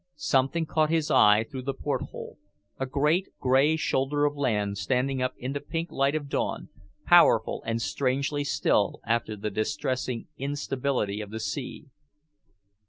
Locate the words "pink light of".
5.59-6.27